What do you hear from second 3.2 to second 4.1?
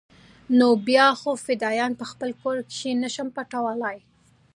پټولاى.